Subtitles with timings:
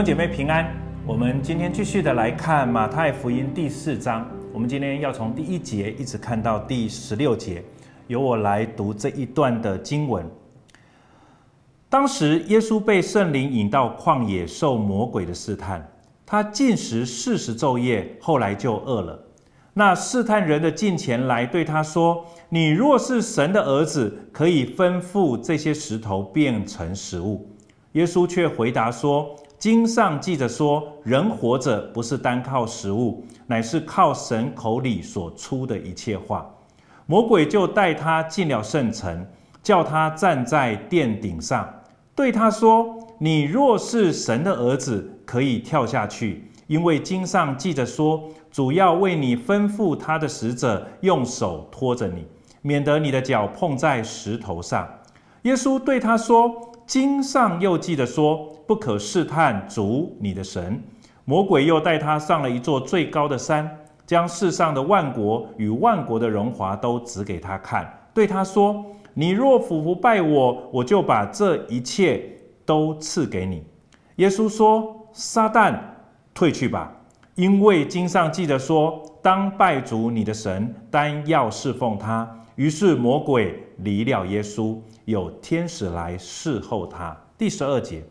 [0.00, 0.74] 兄姐妹平安，
[1.06, 4.26] 我们今天继续的来看马太福音第四章。
[4.50, 7.62] 我们今天要从第一节一直看到第十六节，
[8.06, 10.26] 由我来读这一段的经文。
[11.90, 15.86] 当时耶稣被圣灵引到旷野受魔鬼的试探，
[16.24, 19.22] 他禁食四十昼夜，后来就饿了。
[19.74, 27.46] 那试探人的近前来对他说：“你若是神的儿子，可以吩咐这些石头变成食物。”
[27.92, 29.36] 耶稣却回答说。
[29.60, 36.50] 经上记着说，人活着不是单靠食物，乃是靠神口里所出的一切话。
[37.04, 39.26] 魔鬼就带他进了圣城，
[39.62, 41.68] 叫他站在殿顶上，
[42.14, 52.26] 对他说：“你若是神的儿子，可以跳下去，因为经上记着说，主要为你吩咐他的使者用手托着你，
[52.62, 54.88] 免得你的脚碰在石头上。”
[55.42, 56.50] 耶稣对他说。
[56.86, 60.80] 经上又记着说，不可试探主你的神。
[61.24, 63.68] 魔鬼又带他上了一座最高的山，
[64.06, 72.22] 将世上的万国与万国的荣华都指给他看，对他说：“你若俯伏拜我，我就把这一切
[72.64, 73.64] 都赐给你。”
[74.22, 75.76] 耶稣说：“撒旦，
[76.32, 76.92] 退去吧，
[77.34, 87.16] 因为经上记着说，当拜主你的神，单要侍奉他。”于是魔鬼离了耶稣，有天使来侍候他。
[87.36, 88.04] 第十二节，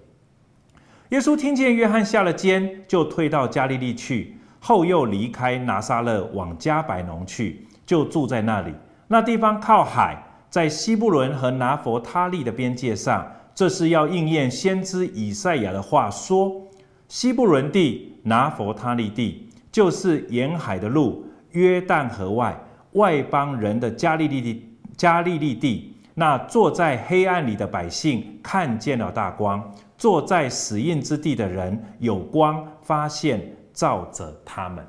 [1.09, 8.71] 耶稣听见约翰下了监，就退到加利利去，后又离开拿撒勒往迦百农去，就住在那里。
[9.07, 13.25] 那地方靠海，在西布伦和拿弗他利的边界上。
[13.55, 16.61] 这是要应验先知以赛亚的话说：
[17.07, 22.57] 西布伦地、拿弗他利地，就是沿海的路，约旦河外。
[22.93, 24.63] 外邦人的加利利地，
[24.95, 29.59] 加利利地，那坐在黑暗里的百姓看见了大光；
[29.97, 33.41] 坐在死荫之地的人有光发现
[33.73, 34.85] 照着他们。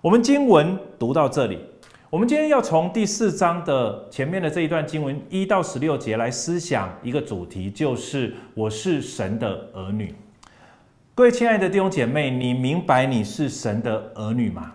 [0.00, 1.58] 我们经文读到这里，
[2.10, 10.14] 我们今天要从第四章的前面的这一段经文一到十六节来思想一个主题，就是我是神的儿女。
[11.14, 14.72] 各位亲爱的弟兄姐妹，你明白你是神的儿女吗？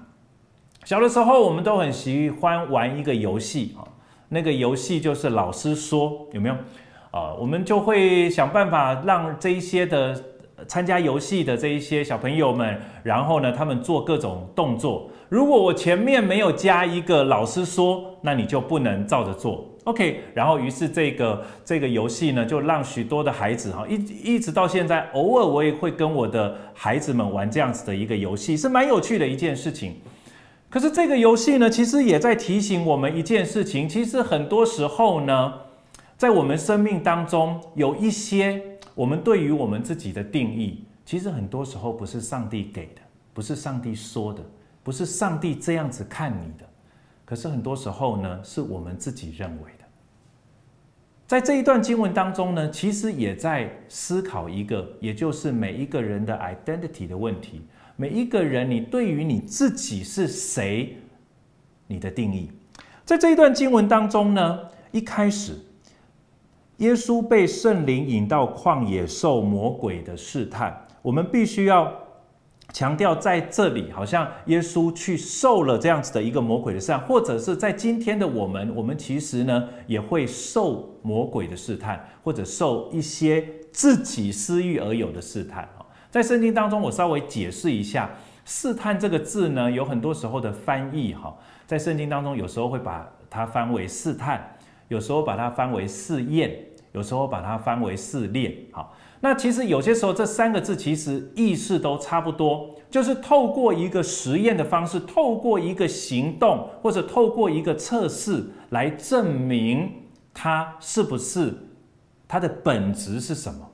[0.86, 3.84] 小的时候，我们都很喜欢玩一个游戏啊，
[4.30, 6.56] 那个游戏就是老师说，有没有？
[7.12, 10.16] 啊，我们就会想办法让这一些的
[10.68, 15.10] 参加游戏的这一些小朋友们，然后呢，他们做各种动作。
[15.28, 19.66] 如果我前面没有加一个老师说，那你就不能照着做。
[19.86, 29.96] OK，然后于是这个这个游戏呢，就让许多的孩子哈，一一直到现在，偶尔我也会跟我的孩子们玩这样子的一个游戏，是蛮有趣的一件事情。
[30.70, 33.90] 可是这个游戏呢，其实也在提醒我们一件事情。
[33.90, 35.54] 其实很多时候呢，
[36.16, 38.62] 在我们生命当中，有一些
[38.94, 43.02] 我们对于我们自己的定义，其实很多时候不是上帝给的，
[43.34, 44.44] 不是上帝说的，
[44.84, 46.66] 不是上帝这样子看你的。
[47.26, 49.86] 可是很多时候呢，是我们自己认为的。
[51.26, 57.64] 在这一段经文当中呢，其实也在思考一个，也就是每一个人的 identity 的问题。
[58.02, 60.96] 每一个人，你对于你自己是谁，
[61.88, 62.50] 你的定义，
[63.04, 64.58] 在这一段经文当中呢，
[64.92, 65.52] 一开始，
[66.78, 70.88] 耶稣被圣灵引到旷野受魔鬼的试探。
[71.02, 71.94] 我们必须要
[72.72, 85.68] 强调，在这里好像耶稣去受了这样子的一个魔鬼的试探，或者是在今天的我们，我们其实呢也会受魔鬼的试探，或者受一些自己私欲而有的试探。
[86.10, 88.10] 在圣经当中，我稍微解释一下
[88.44, 91.36] “试探”这个字呢，有很多时候的翻译哈。
[91.68, 96.52] 在圣经当中，有时候会把它翻为试探，有时候把它翻为试验，
[96.94, 98.52] 有时候把它翻为试炼。
[98.72, 109.92] 好，那其实有些时候这三个字其实意思都差不多，就是透过一个实验的方式，透过一个行动，或者透过一个测试来证明
[110.34, 111.54] 它是不是
[112.28, 113.69] 它的本质是什么。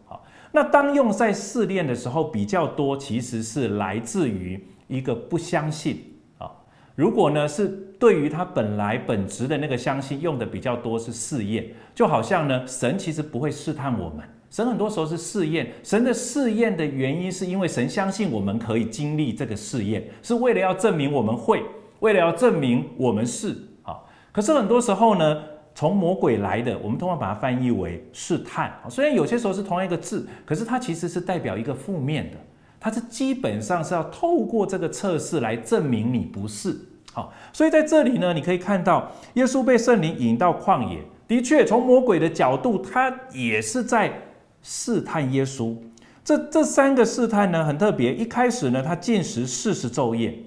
[0.55, 4.57] 那当用在试炼的时候比较多，其实是来自于
[4.87, 6.49] 一个不相信啊。
[6.95, 7.67] 如果呢是
[7.99, 15.73] 对于他本来本质的那个相信用的比较多是试验，就好像呢神其实不会试探我们，神很多时候是试验。
[15.83, 21.61] 神的试验的原因是因为神相信我们可以经历这个试验，是为了要证明我们会，
[21.99, 23.49] 为了要证明我们是
[23.83, 23.99] 啊。
[24.31, 25.43] 可是很多时候呢。
[25.75, 28.73] 从魔鬼来的，我们通常把它翻译为试探。
[28.89, 32.37] 虽然有些时候是同样一个字，可是它其实是代表一个负面的。
[32.79, 36.79] 它是基本上是要透过这个测试来证明你不是。
[37.11, 44.13] 好，所以在这里呢，你可以看到耶稣被圣灵引到旷野，的确从魔鬼的角度，他也是在
[44.61, 45.75] 试探耶稣。
[46.23, 48.13] 这这三个试探呢，很特别。
[48.13, 50.37] 一开始呢，他禁食四十昼夜，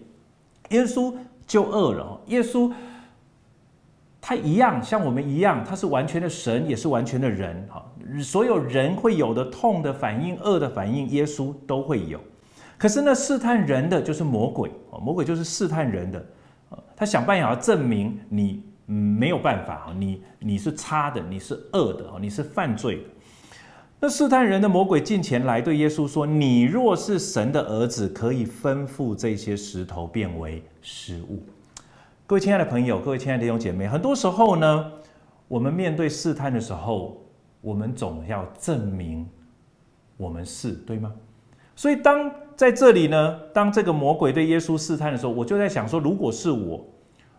[0.71, 1.13] 耶稣
[1.47, 2.21] 就饿了。
[2.27, 2.73] 耶稣
[4.29, 7.67] 他一样像我们一样，他是完全的神，也是完全的人。
[7.71, 7.83] 哈，
[8.23, 12.21] 所有人会有的痛的反应、恶的反应，耶稣都会有。
[12.77, 14.71] 可是呢，试探人的就是魔鬼。
[15.01, 16.23] 魔鬼就是试探人的。
[16.95, 23.05] 他想办法要证明你没有办法，你你是差的，你是恶的，你是犯罪的。
[23.99, 31.43] 那试探人的魔鬼近前来对耶稣说：“你若是神的儿子，可以吩咐这些石头变为食物。”
[32.29, 34.93] 各位亲爱的朋友，各位亲爱的弟兄姐妹，很多时候呢，
[35.49, 37.23] 我们面对试探的时候，
[37.63, 39.27] 我们总要证明
[40.19, 41.11] 我们是对吗？
[41.75, 46.85] 所以当在这里呢，当这个魔鬼对耶稣试探的时候，我就在想说，如果是我，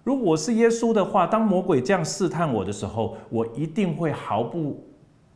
[0.04, 4.84] 如果是耶稣的话，当魔鬼这样试探我的时候，我一定会毫不。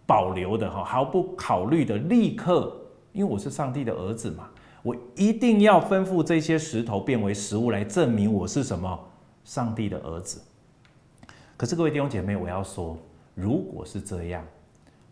[0.06, 2.76] 保留的哈，毫不考虑的，立刻，
[3.14, 4.50] 因为我是上帝的儿子嘛，
[4.82, 9.00] 我一定要吩咐这些石头变为食物，来证明我是什么
[9.44, 10.42] 上帝的儿子。
[11.56, 12.98] 可是各位弟兄姐妹，我要说，
[13.36, 14.46] 如果是这样，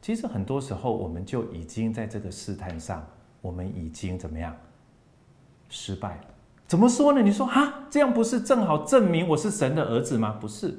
[0.01, 3.05] 其实很多时候我们就已经在这个试探上，
[3.41, 4.55] 我们已经怎么样
[5.69, 6.25] 失败了？
[6.67, 7.21] 怎么说呢？
[7.21, 10.37] 你说哈，这样不是正好证明我是神的儿子吗？
[10.39, 10.75] 不是，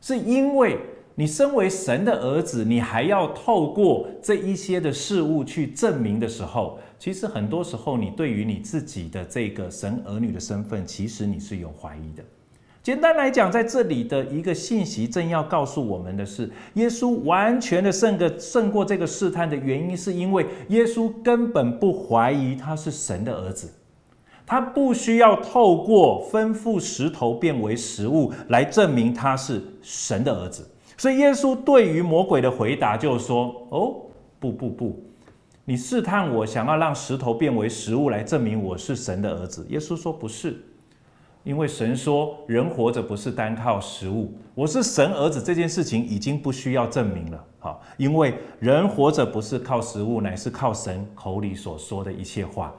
[0.00, 0.78] 是因为。
[1.16, 12.24] 你身为神的儿子，你还要透过这一些的事物去证明的时候，其实很多时候你对于你自己的这个神儿女的身份，其实你是有怀疑的。
[12.84, 23.72] 简单来讲，在这里的一个信息正要告诉我们的是，耶稣完全的胜个胜过这个试探的原因，是因为耶稣根本不怀疑他是神的儿子，
[24.44, 30.68] 他不需要透过吩咐石头变为食物来证明他是神的儿子。
[30.98, 33.96] 所以耶稣对于魔鬼的回答就是说：“哦，
[34.38, 35.02] 不不不，
[35.64, 40.62] 你试探我，想要让石头变为食物来证明我是神的儿子。”耶稣说：“不是，
[41.44, 47.44] 因为神说人活着不是单靠食物，我是神儿子这件事情已经不需要证明了。
[47.58, 52.74] 好，因为人活着不是靠食物，乃是靠神口里所说的一切话。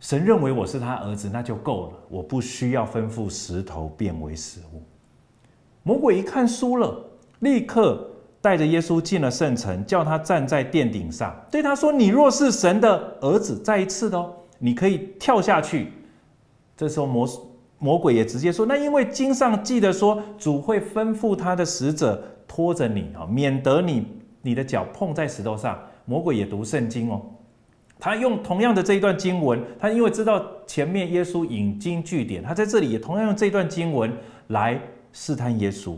[0.00, 4.82] 神认为我是他儿子，那就够了，我不需要吩咐石头变为食物。
[5.82, 7.04] 魔鬼一看输了。”
[7.40, 8.04] 立刻
[8.40, 15.92] 带着耶稣进了圣城，叫他站在殿顶上，对他说：“你若是神的儿子，再一次的哦，你可以跳下去。”
[16.76, 17.28] 这时候魔
[17.78, 24.06] 魔鬼也直接说：“那因为经上记得说，主会吩咐他的使者拖着你啊，免得你
[24.42, 27.20] 你的脚碰在石头上。”魔鬼也读圣经哦，
[28.00, 34.10] 他用同样的这一段经文，他因为知道前面耶稣引经据典，他在这里也同样用这段经文
[34.46, 34.80] 来
[35.12, 35.96] 试探耶稣。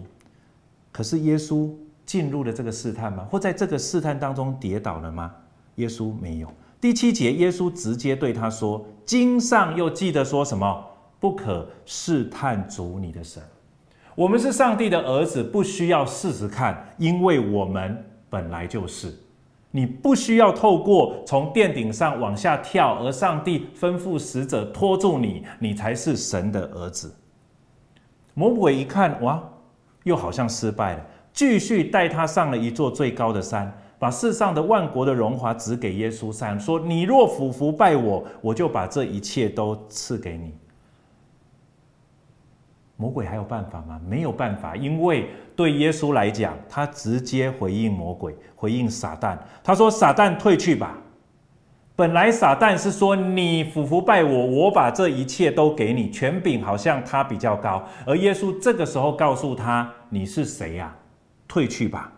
[0.91, 1.71] 可是耶稣
[2.05, 3.25] 进入了这个试探吗？
[3.31, 5.33] 或在这个试探当中跌倒了吗？
[5.77, 6.53] 耶稣没有。
[6.81, 10.85] 第七节，耶稣直接对他说：“经上又记得说什么？
[11.21, 13.41] 不可试探主你的神。
[14.17, 19.15] 我们是上帝的儿子，不需要试试看，因为我们本来就是。
[19.71, 27.15] 你不需要透过从殿顶上往下跳，而上帝吩咐使者拖住你，你才是神的儿子。”
[28.35, 29.41] 魔鬼一看，哇！
[30.05, 40.53] 又好像失败了，继续带他上了一座最高的山，把世上的万国的荣华指给耶稣上，说：“你若俯伏拜我，我就把这一切都赐给你。”
[43.01, 43.99] 魔鬼还有办法吗？
[44.07, 49.39] 没有办法，因为对耶稣来讲，他直接回应魔鬼，回应撒旦。
[49.65, 50.99] 他说：“撒旦退去吧。”
[51.97, 57.83] 本来撒旦是说，你俯伏拜我，我把这一切都给你，权柄好像他比较高。
[58.05, 60.95] 而耶稣这个时候告诉他：“你是谁呀？
[61.49, 62.13] 退去吧，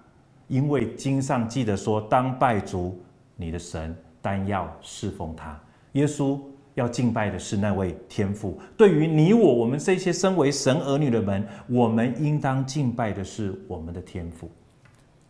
[0.48, 3.00] 因为经上记得说，当拜主
[3.36, 5.56] 你的神，但要侍奉他。
[5.92, 6.40] 耶稣
[6.74, 8.58] 要敬拜的是那位天父。
[8.76, 14.50] 对于你我，我们这些身为神儿女的们，我们应当敬拜的是我们的天父。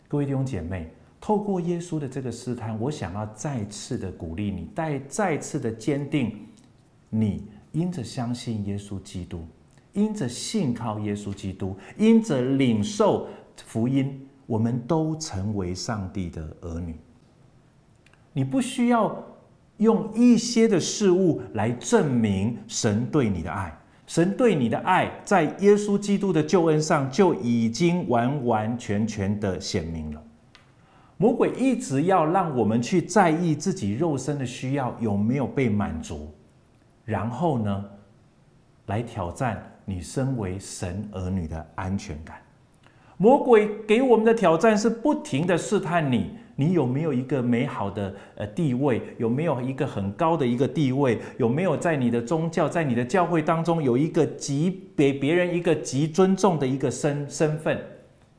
[0.07, 0.91] 各位弟兄姐妹。
[1.25, 6.37] 透过耶稣的这个试探，我想要再次的鼓励你，再再次的坚定
[7.09, 9.47] 你，因着相信耶稣基督，
[9.93, 16.93] 因着信靠耶稣基督，因着领受福音，我们都成为上帝的儿女。
[18.33, 19.15] 你不需要
[19.77, 23.75] 用一些的事物来证明神对你的爱，
[24.05, 30.21] 神对你的爱在耶稣基督的救恩上就已经完完全全的显明了。
[31.17, 36.29] 魔鬼一直要让我们去在意自己肉身的需要有没有被满足，
[37.05, 37.85] 然后呢，
[38.87, 42.37] 来挑战你身为神儿女的安全感。
[43.15, 49.01] 魔鬼给我们的挑战是不停的试探你，你有没有一个美好的呃地位？
[49.17, 51.17] 有没有一个很高的一个地位？
[51.37, 57.79] 有没有在你的宗教、在你的教会当中有一个极给别人一个极尊重的一个身身份？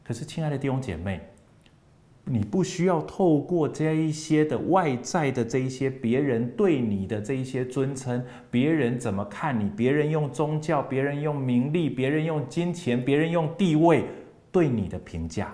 [0.04, 1.21] 可是，亲爱的弟兄姐妹，
[2.25, 9.68] 你不需要透过这一些的外在的这一些别人对你的这一些尊称，别人怎么看你？
[9.76, 14.04] 别人用宗教，别人用名利，别人用金钱，别人用地位
[14.52, 15.52] 对你的评价。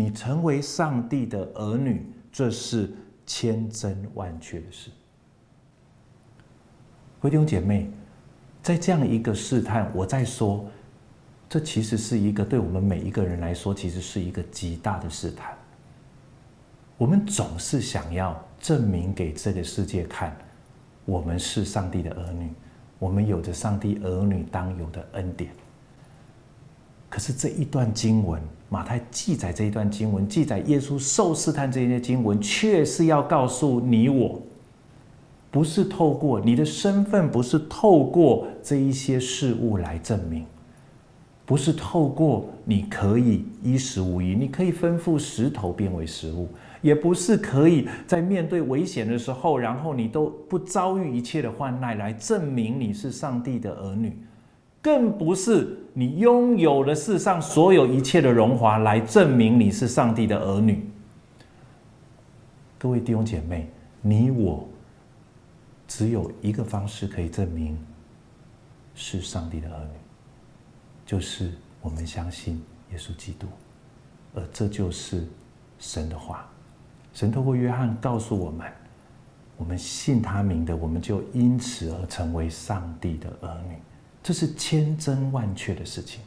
[0.00, 2.90] 你成为上帝的儿女，这是
[3.26, 4.90] 千真万确的事。
[7.20, 7.90] 弟兄姐妹，
[8.62, 10.64] 在这样一个试探，我在说，
[11.50, 15.54] 这其实是一个对我们每一个人来说，其实是一个极大的试探。
[16.96, 20.34] 我们总是想要证明给这个世界看，
[21.04, 22.48] 我们是上帝的儿女，
[22.98, 25.52] 我们有着上帝儿女当有的恩典。
[27.10, 28.42] 可是这一段经文，
[28.72, 34.40] 马太记载这一段经文，记载耶稣受试探这些经文，却是要告诉你我，
[35.50, 40.46] 不是透过你的身份，不是透过这一些事物来证明，
[41.44, 46.48] 不是透过你可以衣食无虞，你可以吩咐石头变为食物，
[46.80, 54.16] 也不是可以在面对危险的时候，然后你都不遭遇一切的患难来证明你是上帝的儿女。
[54.82, 60.88] 更不是你拥有了世上所有一切的荣华来证明你是上帝的儿女。
[62.78, 63.68] 各位弟兄姐妹，
[64.00, 64.66] 你我
[65.86, 67.78] 只有一个方式可以证明
[68.94, 69.98] 是上帝的儿女，
[71.04, 73.46] 就是我们相信耶稣基督，
[74.34, 75.26] 而这就是
[75.78, 76.48] 神的话。
[77.12, 78.66] 神透过约翰告诉我们：
[79.58, 83.74] 我们信他名的，我们就因此而成为上帝的儿女。
[84.22, 86.20] 这是千真万确的事情，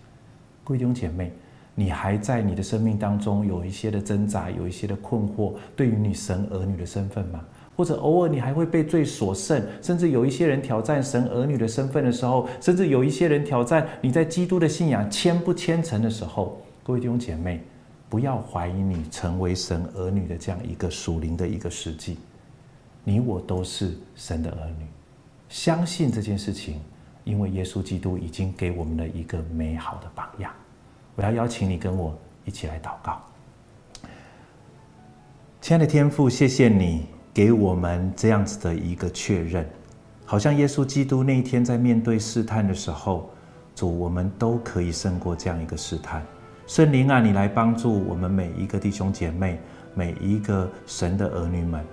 [0.64, 1.32] 各位弟兄姐妹，
[1.76, 7.40] 你还在你的生命当中有一些的挣扎，有一些的困惑，对于你神儿女的身份吗？
[7.76, 17.62] 或者偶尔你还会被罪所胜，甚至有一些人挑战神儿女的身份的时候，甚至有一些人挑战你在基督的信仰虔不虔诚的时候，各位弟兄姐妹，
[18.10, 22.18] 不要怀疑你成为神儿女的这样一个属灵的一个实际，
[23.04, 24.86] 你我都是神的儿女，
[25.48, 26.80] 相信这件事情。
[27.24, 30.52] 因为耶稣基督已经给我们了一个美好的榜样，
[31.16, 33.22] 我要邀请你跟我一起来祷告。
[35.62, 39.66] 亲爱的天父，谢谢你给我们这样子的一个确认，
[40.26, 43.30] 好像耶稣基督那一天在面对试探的时候，
[43.74, 46.22] 主，我们都可以胜过这样一个试探。
[46.68, 49.60] 圣灵啊，你来帮助我们每一个弟兄姐妹，
[49.94, 51.86] 每一个神的儿女们。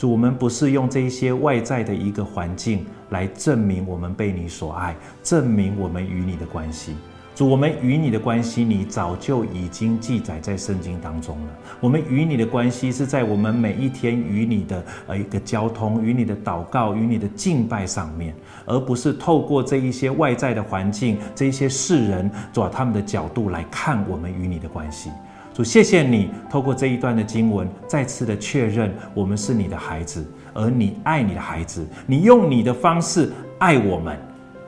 [0.00, 6.96] 主，我们不是用这一些外在的一个环境来证明我们被你所爱，证明我们与你的关系。
[7.34, 11.52] 主，我们与你的关系，你早就已经记载在圣经当中了。
[11.80, 25.10] 我们与你的关系是在我们每一天与你的呃一个交通、与你的祷告、与你的敬拜上面，而不是透过这一些外在的环境、这一些世人，做他们的角度来看我们与你的关系。
[25.52, 34.18] 主，谢谢你透过这一段的经文，再次的确认我们是你的孩子，而你爱你的孩子，你用你的方式爱我们，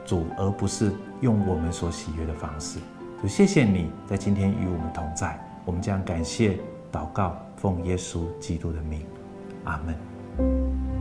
[0.04, 2.78] 主，而不是用我们所喜悦的方式。
[3.20, 6.58] 主，谢谢你在今天与我们同在，我们将感谢
[6.90, 9.02] 祷告，奉耶稣基督的名，
[9.64, 10.91] 阿门。